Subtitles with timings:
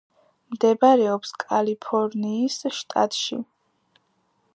[0.53, 3.39] მდებარეობს კალიფორნიის შტატში.